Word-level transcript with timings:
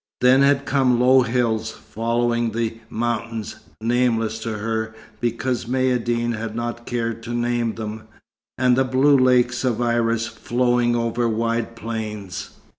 Then 0.21 0.41
had 0.41 0.65
come 0.65 0.99
low 0.99 1.21
hills, 1.21 1.69
following 1.69 2.53
the 2.53 2.79
mountains 2.89 3.57
(nameless 3.79 4.39
to 4.39 4.57
her, 4.57 4.95
because 5.19 5.65
Maïeddine 5.65 6.35
had 6.35 6.55
not 6.55 6.87
cared 6.87 7.21
to 7.21 7.35
name 7.35 7.75
them), 7.75 8.07
and 8.57 8.73
blue 8.89 9.15
lakes 9.15 9.63
of 9.63 9.79
iris 9.79 10.25
flowing 10.25 10.95
over 10.95 11.29
wide 11.29 11.75
plains. 11.75 12.49